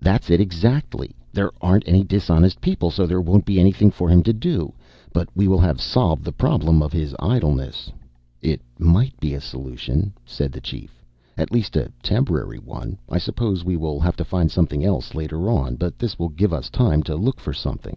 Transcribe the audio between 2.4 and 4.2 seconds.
people, so there won't be anything for him